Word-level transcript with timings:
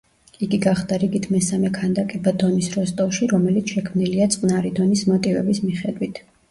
იგი 0.45 0.57
გახდა 0.61 0.97
რიგით 1.03 1.27
მესამე 1.35 1.71
ქანდაკება 1.75 2.35
დონის 2.45 2.71
როსტოვში 2.79 3.31
რომელიც 3.37 3.77
შექმნილია 3.77 4.33
წყნარი 4.39 4.77
დონის 4.81 5.09
მოტივების 5.13 5.67
მიხედვით. 5.71 6.25